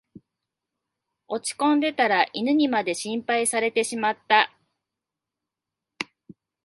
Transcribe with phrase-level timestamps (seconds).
[1.27, 4.51] 落ちこんでたら犬にまで心配されてしまった